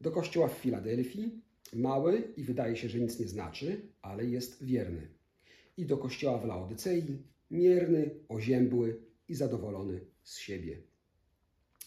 Do 0.00 0.10
kościoła 0.10 0.48
w 0.48 0.52
Filadelfii. 0.52 1.42
Mały 1.72 2.32
i 2.36 2.44
wydaje 2.44 2.76
się, 2.76 2.88
że 2.88 2.98
nic 2.98 3.20
nie 3.20 3.28
znaczy, 3.28 3.88
ale 4.02 4.24
jest 4.26 4.64
wierny. 4.64 5.08
I 5.76 5.86
do 5.86 5.98
kościoła 5.98 6.38
w 6.38 6.44
Laodycei. 6.44 7.22
Mierny, 7.50 8.10
oziębły 8.28 9.02
i 9.28 9.34
zadowolony 9.34 10.00
z 10.22 10.38
siebie. 10.38 10.82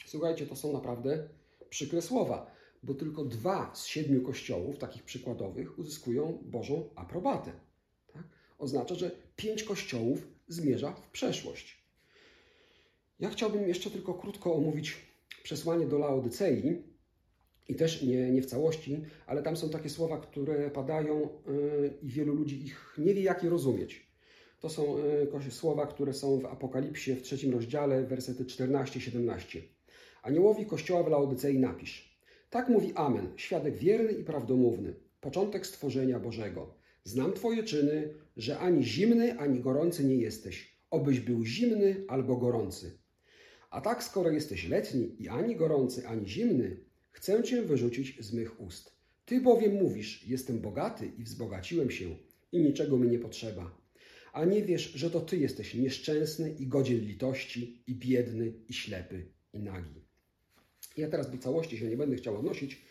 Słuchajcie, 0.05 0.45
to 0.47 0.55
są 0.55 0.73
naprawdę 0.73 1.29
przykre 1.69 2.01
słowa 2.01 2.54
bo 2.85 2.93
tylko 2.93 3.25
dwa 3.25 3.71
z 3.75 3.85
siedmiu 3.85 4.21
kościołów, 4.21 4.77
takich 4.77 5.03
przykładowych, 5.03 5.79
uzyskują 5.79 6.43
Bożą 6.45 6.89
aprobatę. 6.95 7.51
Tak? 8.13 8.23
Oznacza, 8.57 8.95
że 8.95 9.11
pięć 9.35 9.63
kościołów 9.63 10.27
zmierza 10.47 10.93
w 10.93 11.09
przeszłość. 11.09 11.85
Ja 13.19 13.29
chciałbym 13.29 13.67
jeszcze 13.67 13.91
tylko 13.91 14.13
krótko 14.13 14.55
omówić 14.55 14.97
przesłanie 15.43 15.85
do 15.85 15.97
Laodycei 15.97 16.83
i 17.67 17.75
też 17.75 18.01
nie, 18.01 18.31
nie 18.31 18.41
w 18.41 18.45
całości, 18.45 19.01
ale 19.25 19.43
tam 19.43 19.57
są 19.57 19.69
takie 19.69 19.89
słowa, 19.89 20.17
które 20.17 20.69
padają 20.69 21.29
yy, 21.47 21.97
i 22.01 22.09
wielu 22.09 22.33
ludzi 22.33 22.65
ich 22.65 22.95
nie 22.97 23.13
wie, 23.13 23.21
jak 23.21 23.43
je 23.43 23.49
rozumieć. 23.49 24.07
To 24.59 24.69
są 24.69 24.97
yy, 25.43 25.51
słowa, 25.51 25.87
które 25.87 26.13
są 26.13 26.39
w 26.39 26.45
Apokalipsie 26.45 27.15
w 27.15 27.21
trzecim 27.21 27.53
rozdziale, 27.53 28.03
wersety 28.03 28.43
14-17. 28.43 29.61
Aniołowi 30.23 30.65
kościoła 30.65 31.03
w 31.03 31.07
Laodycei 31.07 31.59
napisz– 31.59 32.05
tak 32.49 32.69
mówi 32.69 32.93
Amen, 32.95 33.33
świadek 33.35 33.77
wierny 33.77 34.11
i 34.11 34.23
prawdomówny, 34.23 34.93
początek 35.21 35.67
stworzenia 35.67 36.19
Bożego. 36.19 36.75
Znam 37.03 37.33
Twoje 37.33 37.63
czyny, 37.63 38.13
że 38.37 38.59
ani 38.59 38.83
zimny, 38.83 39.39
ani 39.39 39.59
gorący 39.59 40.03
nie 40.03 40.15
jesteś, 40.15 40.77
obyś 40.89 41.19
był 41.19 41.45
zimny 41.45 42.05
albo 42.07 42.35
gorący. 42.35 42.97
A 43.69 43.81
tak, 43.81 44.03
skoro 44.03 44.31
jesteś 44.31 44.67
letni 44.69 45.15
i 45.19 45.27
ani 45.27 45.55
gorący, 45.55 46.07
ani 46.07 46.27
zimny, 46.27 46.77
chcę 47.11 47.43
Cię 47.43 47.61
wyrzucić 47.61 48.17
z 48.25 48.33
mych 48.33 48.61
ust. 48.61 48.95
Ty 49.25 49.41
bowiem 49.41 49.73
mówisz, 49.73 50.27
jestem 50.27 50.59
bogaty 50.59 51.11
i 51.17 51.23
wzbogaciłem 51.23 51.91
się 51.91 52.15
i 52.51 52.59
niczego 52.59 52.97
mi 52.97 53.07
nie 53.07 53.19
potrzeba. 53.19 53.77
A 54.33 54.45
nie 54.45 54.61
wiesz, 54.61 54.91
że 54.93 55.09
to 55.09 55.21
Ty 55.21 55.37
jesteś 55.37 55.75
nieszczęsny 55.75 56.55
i 56.59 56.67
godzien 56.67 56.99
litości, 56.99 57.83
i 57.87 57.95
biedny, 57.95 58.53
i 58.69 58.73
ślepy, 58.73 59.25
i 59.53 59.59
nagi. 59.59 60.04
Ja 60.97 61.09
teraz 61.09 61.31
do 61.31 61.37
całości 61.37 61.77
się 61.77 61.89
nie 61.89 61.97
będę 61.97 62.15
chciał 62.15 62.35
odnosić. 62.35 62.85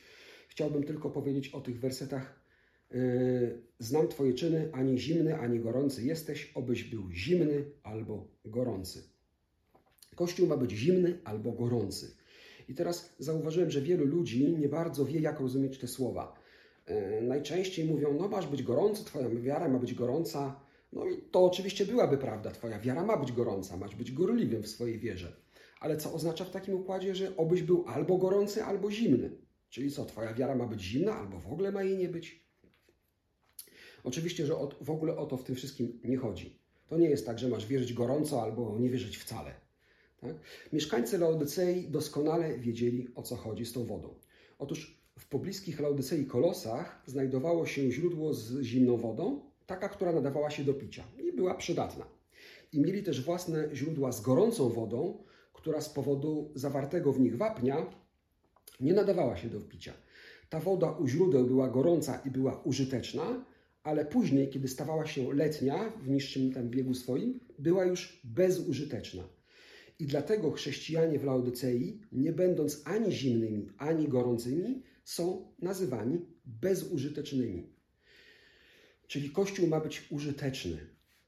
Chciałbym 0.49 0.82
tylko 0.82 1.11
powiedzieć 1.11 1.49
o 1.49 1.61
tych 1.61 1.80
wersetach. 1.80 2.44
Yy, 2.90 3.62
znam 3.78 4.08
Twoje 4.08 4.34
czyny, 4.34 4.70
ani 4.73 4.99
zimny, 4.99 5.38
ani 5.38 5.61
gorący 5.61 6.04
jesteś, 6.04 6.52
obyś 6.54 6.84
był 6.84 7.11
zimny 7.11 7.64
albo 7.82 8.28
gorący. 8.44 9.02
Kościół 10.14 10.46
ma 10.46 10.56
być 10.56 10.70
zimny 10.70 11.18
albo 11.25 11.52
gorący. 11.52 12.16
I 12.68 12.75
teraz 12.75 13.14
zauważyłem, 13.18 13.70
że 13.70 13.80
wielu 13.80 14.06
ludzi 14.06 14.52
nie 14.58 14.68
bardzo 14.68 15.04
wie, 15.04 15.20
jak 15.20 15.40
rozumieć 15.40 15.78
te 15.78 15.88
słowa. 15.88 16.38
Yy, 16.88 17.23
najczęściej 17.23 17.84
mówią, 17.84 18.14
no 18.18 18.28
masz 18.28 18.46
być 18.46 18.62
gorący, 18.62 19.04
Twoja 19.04 19.28
wiara 19.28 19.68
ma 19.68 19.78
być 19.78 19.94
gorąca, 19.94 20.64
No 20.94 21.06
i 21.06 21.23
to 21.30 21.44
oczywiście 21.44 21.87
byłaby 21.87 22.18
prawda. 22.18 22.50
Twoja 22.50 22.78
wiara 22.78 23.04
ma 23.04 23.16
być 23.16 23.32
gorąca, 23.32 23.76
masz 23.76 23.96
być 23.96 24.12
gorliwym 24.12 24.62
w 24.62 24.68
swojej 24.68 24.99
wierze. 24.99 25.44
Ale 25.85 25.97
co 25.97 26.12
oznacza 26.12 26.45
w 26.45 26.50
takim 26.50 26.75
układzie, 26.75 27.14
że 27.14 27.37
obyś 27.37 27.62
był 27.62 27.85
albo 27.87 28.19
gorący, 28.19 28.64
albo 28.64 28.91
zimny? 28.91 29.31
Czyli 29.71 29.91
co, 29.91 30.05
twoja 30.05 30.35
wiara 30.35 30.55
ma 30.55 30.67
być 30.67 30.83
zimna, 30.83 31.14
albo 31.14 31.41
w 31.41 31.53
ogóle 31.53 31.73
ma 31.73 31.83
jej 31.83 31.99
nie 31.99 32.09
być? 32.09 32.45
Oczywiście, 34.05 34.47
że 34.47 34.55
w 34.81 34.91
ogóle 34.91 35.17
o 35.17 35.26
to 35.26 35.37
w 35.37 35.45
tym 35.45 35.55
wszystkim 35.55 36.00
nie 36.05 36.17
chodzi. 36.17 36.59
To 36.88 36.99
nie 36.99 37.09
jest 37.09 37.26
tak, 37.26 37.38
że 37.38 37.49
masz 37.49 37.67
wierzyć 37.67 37.93
gorąco 37.93 38.43
albo 38.43 38.79
nie 38.79 38.91
wierzyć 38.91 39.17
wcale. 39.17 39.55
Tak? 40.21 40.35
Mieszkańcy 40.73 41.19
Laodycei 41.19 41.88
doskonale 41.88 42.59
wiedzieli, 42.59 43.09
o 43.14 43.23
co 43.23 43.37
chodzi 43.37 43.67
z 43.67 43.73
tą 43.73 43.85
wodą. 43.85 44.14
Otóż 44.59 45.00
w 45.19 45.29
pobliskich 45.29 45.81
Laodycei 45.81 46.26
Kolosach 46.26 47.03
znajdowało 47.07 47.67
się 47.67 47.93
źródło 47.93 48.35
z 48.35 48.61
zimną 48.61 48.97
wodą, 48.97 49.41
taka, 49.67 49.88
która 49.88 50.12
nadawała 50.12 50.50
się 50.50 50.64
do 50.64 50.75
picia 50.75 51.05
i 51.25 51.33
była 51.33 51.55
przydatna. 51.55 52.07
I 52.73 52.81
mieli 52.81 53.03
też 53.03 53.25
własne 53.25 53.69
źródła 53.73 54.12
z 54.12 54.21
gorącą 54.21 54.69
wodą, 54.69 55.25
która 55.64 55.80
z 55.80 55.88
powodu 55.88 56.52
zawartego 56.54 57.12
w 57.12 57.21
nich 57.21 57.37
wapnia 57.37 57.87
nie 58.80 58.92
nadawała 58.92 59.37
się 59.37 59.49
do 59.49 59.61
picia. 59.61 59.92
Ta 60.49 60.61
woda 60.61 60.90
u 60.90 61.09
źródeł 61.09 61.47
była 61.47 61.68
gorąca 61.68 62.21
i 62.25 62.30
była 62.30 62.62
użyteczna, 62.62 63.44
ale 63.83 64.04
później, 64.04 64.49
kiedy 64.49 64.68
stawała 64.68 65.06
się 65.06 65.35
letnia 65.35 65.92
w 66.02 66.09
niższym 66.09 66.52
tam 66.52 66.68
biegu 66.71 66.94
swoim, 66.94 67.40
była 67.59 67.85
już 67.85 68.21
bezużyteczna. 68.25 69.28
I 69.99 70.06
dlatego 70.06 70.50
chrześcijanie 70.50 71.18
w 71.18 71.25
Laodycei, 71.25 72.00
nie 72.12 72.33
będąc 72.33 72.83
ani 72.85 73.12
zimnymi, 73.12 73.68
ani 73.78 74.09
gorącymi, 74.09 74.83
są 75.04 75.52
nazywani 75.59 76.18
bezużytecznymi. 76.44 77.66
Czyli 79.06 79.30
Kościół 79.30 79.66
ma 79.66 79.80
być 79.80 80.06
użyteczny. 80.11 80.78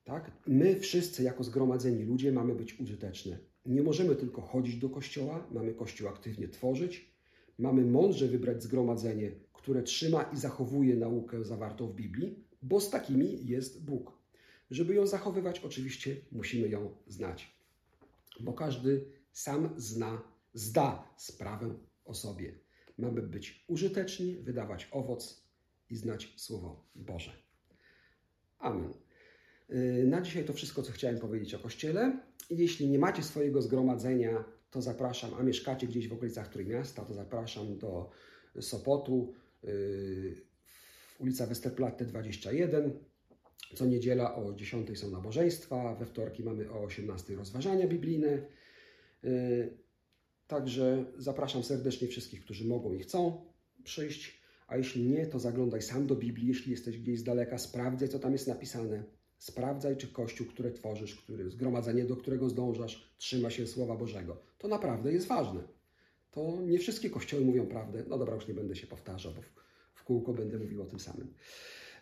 Tak? 0.05 0.31
My 0.47 0.81
wszyscy, 0.81 1.23
jako 1.23 1.45
zgromadzeni 1.45 2.05
ludzie, 2.05 2.33
mamy 2.33 2.55
być 2.55 2.81
użyteczni. 2.81 3.37
Nie 3.67 3.83
możemy 3.83 4.17
tylko 4.17 4.43
chodzić 4.43 4.77
do 4.77 4.91
kościoła, 4.91 5.47
mamy 5.53 5.75
Kościół 5.75 6.09
aktywnie 6.09 6.49
tworzyć, 6.49 7.11
mamy 7.59 7.85
mądrze 7.85 8.29
wybrać 8.29 8.63
zgromadzenie, 8.63 9.33
które 9.53 9.83
trzyma 9.83 10.23
i 10.23 10.37
zachowuje 10.37 10.97
naukę 10.97 11.45
zawartą 11.45 11.87
w 11.87 11.95
Biblii, 11.95 12.45
bo 12.63 12.81
z 12.81 12.91
takimi 12.91 13.47
jest 13.47 13.85
Bóg. 13.85 14.13
Żeby 14.71 14.95
ją 14.95 15.07
zachowywać, 15.07 15.61
oczywiście 15.61 16.17
musimy 16.33 16.69
ją 16.69 16.97
znać, 17.07 17.57
bo 18.41 18.53
każdy 18.53 19.05
sam 19.33 19.75
zna, 19.77 20.23
zda 20.55 21.09
sprawę 21.17 21.75
o 22.05 22.15
sobie. 22.15 22.59
Mamy 22.99 23.23
być 23.23 23.65
użyteczni, 23.69 24.37
wydawać 24.37 24.89
owoc 24.91 25.47
i 25.91 25.97
znać 25.97 26.33
Słowo 26.37 26.85
Boże. 26.95 27.33
Amen. 28.59 29.06
Y, 29.71 30.05
na 30.07 30.21
dzisiaj 30.21 30.45
to 30.45 30.53
wszystko, 30.53 30.83
co 30.83 30.93
chciałem 30.93 31.19
powiedzieć 31.19 31.55
o 31.55 31.59
Kościele. 31.59 32.21
Jeśli 32.51 32.89
nie 32.89 32.99
macie 32.99 33.23
swojego 33.23 33.63
zgromadzenia, 33.63 34.45
to 34.71 34.83
zapraszam, 34.83 35.35
a 35.35 35.43
mieszkacie 35.43 35.87
gdzieś 35.87 36.09
w 36.09 36.13
okolicach 36.13 36.49
Trójmiasta, 36.49 37.05
to 37.05 37.15
zapraszam 37.15 37.79
do 37.79 38.11
Sopotu, 38.61 39.35
y, 39.65 40.35
ulica 41.19 41.47
Westerplatte 41.47 42.05
21. 42.05 42.93
Co 43.75 43.87
niedziela 43.87 44.37
o 44.37 44.53
10 44.53 44.99
są 44.99 45.11
nabożeństwa, 45.11 45.95
we 45.95 46.07
wtorki 46.07 46.43
mamy 46.43 46.71
o 46.71 46.83
18 46.83 47.35
rozważania 47.35 47.89
biblijne. 47.89 48.47
Y, 49.25 49.79
także 50.47 51.05
zapraszam 51.19 51.63
serdecznie 51.63 52.09
wszystkich, 52.09 52.45
którzy 52.45 52.65
mogą 52.65 52.95
i 52.95 52.99
chcą 52.99 53.45
przyjść, 53.85 54.41
a 54.67 54.77
jeśli 54.77 55.07
nie, 55.07 55.27
to 55.27 55.39
zaglądaj 55.39 55.83
sam 55.83 56.07
do 56.07 56.17
Biblii, 56.17 56.49
jeśli 56.49 56.71
jesteś 56.71 56.99
gdzieś 56.99 57.21
z 57.21 57.25
daleka, 57.25 57.59
sprawdzaj, 57.59 58.09
co 58.09 58.19
tam 58.19 58.33
jest 58.33 58.47
napisane. 58.47 59.05
Sprawdzaj, 59.38 59.97
czy 59.97 60.09
Kościół, 60.09 60.47
który 60.47 60.73
tworzysz, 60.73 61.14
który, 61.14 61.50
zgromadzenie, 61.50 62.05
do 62.05 62.16
którego 62.16 62.49
zdążasz, 62.49 63.14
trzyma 63.19 63.50
się 63.50 63.66
Słowa 63.66 63.97
Bożego. 63.97 64.37
To 64.59 64.69
naprawdę 64.69 65.12
jest 65.12 65.26
ważne. 65.26 65.61
To 66.31 66.59
nie 66.66 66.78
wszystkie 66.78 67.11
kościoły 67.11 67.45
mówią 67.45 67.66
prawdę. 67.66 68.05
No 68.09 68.19
dobra, 68.19 68.35
już 68.35 68.49
nie 68.49 68.55
będę 68.55 68.76
się 68.76 68.87
powtarzał, 68.87 69.33
bo 69.33 69.43
w, 69.43 69.52
w 69.95 70.05
kółko 70.05 70.33
będę 70.33 70.59
mówił 70.59 70.83
o 70.83 70.87
tym 70.87 71.00
samym. 71.00 71.35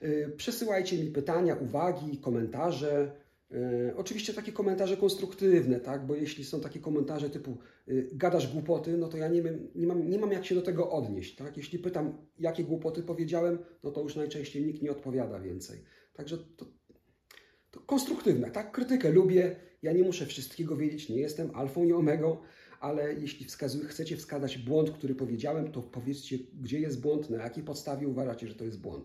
Yy, 0.00 0.32
przesyłajcie 0.36 0.98
mi 0.98 1.10
pytania, 1.10 1.56
uwagi, 1.56 2.18
komentarze. 2.18 3.12
Yy, 3.50 3.94
oczywiście 3.96 4.34
takie 4.34 4.52
komentarze 4.52 4.96
konstruktywne, 4.96 5.80
tak? 5.80 6.06
bo 6.06 6.14
jeśli 6.14 6.44
są 6.44 6.60
takie 6.60 6.80
komentarze 6.80 7.30
typu 7.30 7.58
yy, 7.86 8.08
gadasz 8.12 8.52
głupoty, 8.52 8.96
no 8.96 9.08
to 9.08 9.16
ja 9.16 9.28
nie, 9.28 9.42
nie, 9.74 9.86
mam, 9.86 10.10
nie 10.10 10.18
mam 10.18 10.32
jak 10.32 10.46
się 10.46 10.54
do 10.54 10.62
tego 10.62 10.90
odnieść. 10.90 11.36
Tak? 11.36 11.56
Jeśli 11.56 11.78
pytam, 11.78 12.18
jakie 12.38 12.64
głupoty 12.64 13.02
powiedziałem, 13.02 13.58
no 13.82 13.90
to 13.90 14.02
już 14.02 14.16
najczęściej 14.16 14.64
nikt 14.64 14.82
nie 14.82 14.90
odpowiada 14.90 15.40
więcej. 15.40 15.78
Także 16.14 16.38
to, 16.38 16.66
to 17.74 17.80
konstruktywne, 17.80 18.50
tak? 18.50 18.72
Krytykę 18.72 19.10
lubię, 19.10 19.56
ja 19.82 19.92
nie 19.92 20.02
muszę 20.02 20.26
wszystkiego 20.26 20.76
wiedzieć, 20.76 21.08
nie 21.08 21.16
jestem 21.16 21.50
alfą 21.54 21.84
i 21.84 21.92
omegą, 21.92 22.36
ale 22.80 23.14
jeśli 23.14 23.46
wskazuj, 23.46 23.84
chcecie 23.86 24.16
wskazać 24.16 24.58
błąd, 24.58 24.90
który 24.90 25.14
powiedziałem, 25.14 25.72
to 25.72 25.82
powiedzcie, 25.82 26.38
gdzie 26.62 26.80
jest 26.80 27.00
błąd, 27.00 27.30
na 27.30 27.42
jakiej 27.42 27.64
podstawie 27.64 28.08
uważacie, 28.08 28.48
że 28.48 28.54
to 28.54 28.64
jest 28.64 28.80
błąd. 28.80 29.04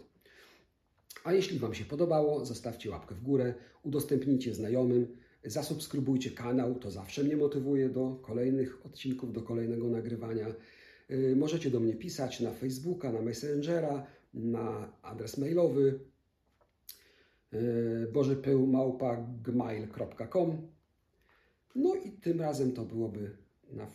A 1.24 1.34
jeśli 1.34 1.60
Wam 1.60 1.74
się 1.74 1.86
podobało, 1.86 2.46
zostawcie 2.46 2.90
łapkę 2.90 3.16
w 3.16 3.22
górę, 3.22 3.54
udostępnijcie 3.84 4.54
znajomym, 4.54 5.18
zasubskrybujcie 5.44 6.32
kanał, 6.32 6.76
to 6.76 6.92
zawsze 6.92 7.24
mnie 7.24 7.38
motywuje 7.38 7.90
do 7.90 8.20
kolejnych 8.22 8.86
odcinków, 8.86 9.34
do 9.34 9.42
kolejnego 9.42 9.90
nagrywania. 9.90 10.48
Y, 11.12 11.36
możecie 11.36 11.70
do 11.70 11.80
mnie 11.80 11.94
pisać 11.94 12.40
na 12.40 12.52
Facebooka, 12.52 13.12
na 13.12 13.22
Messengera, 13.22 14.06
na 14.34 14.94
adres 15.02 15.38
mailowy 15.38 16.00
bożypyłmałpa.gmail.com 18.14 20.68
No 21.76 21.96
i 21.96 22.12
tym 22.12 22.42
razem 22.42 22.72
to 22.72 22.86
byłoby 22.86 23.38
na 23.72 23.88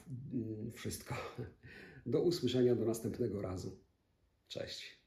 wszystko. 0.72 1.14
Do 2.06 2.20
usłyszenia 2.20 2.74
do 2.74 2.84
następnego 2.84 3.42
razu. 3.42 3.76
Cześć. 4.48 5.03